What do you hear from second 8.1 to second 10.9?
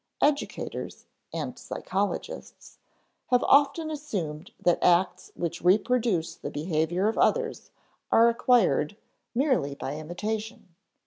are acquired merely by imitation.